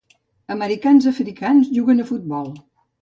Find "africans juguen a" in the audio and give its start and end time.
1.13-2.07